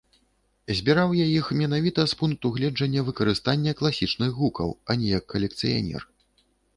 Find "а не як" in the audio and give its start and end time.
4.91-5.23